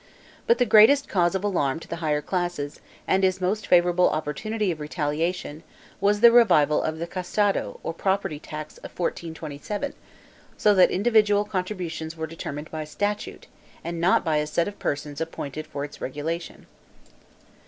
But 0.47 0.57
the 0.57 0.65
greatest 0.65 1.07
cause 1.07 1.35
of 1.35 1.43
alarm 1.43 1.79
to 1.81 1.87
the 1.87 1.97
higher 1.97 2.23
classes, 2.23 2.79
and 3.07 3.23
his 3.23 3.39
most 3.39 3.67
favorable 3.67 4.09
opportunity 4.09 4.71
of 4.71 4.79
retaliation, 4.79 5.61
was 5.99 6.21
the 6.21 6.31
revival 6.31 6.81
of 6.81 6.97
the 6.97 7.05
catasto, 7.05 7.79
or 7.83 7.93
property 7.93 8.39
tax 8.39 8.77
of 8.77 8.85
1427, 8.97 9.93
so 10.57 10.73
that 10.73 10.89
individual 10.89 11.45
contributions 11.45 12.17
were 12.17 12.25
determined 12.25 12.71
by 12.71 12.83
statute, 12.83 13.45
and 13.83 14.01
not 14.01 14.25
by 14.25 14.37
a 14.37 14.47
set 14.47 14.67
of 14.67 14.79
persons 14.79 15.21
appointed 15.21 15.67
for 15.67 15.85
its 15.85 16.01
regulation. 16.01 16.65